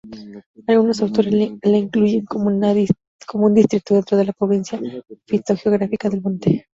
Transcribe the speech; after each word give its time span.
Algunos 0.65 0.99
autores 1.03 1.31
la 1.61 1.77
incluyen 1.77 2.25
como 2.25 2.47
un 2.47 3.53
distrito 3.53 3.93
dentro 3.93 4.17
de 4.17 4.25
la 4.25 4.33
provincia 4.33 4.79
fitogeográfica 5.27 6.09
del 6.09 6.23
monte. 6.23 6.65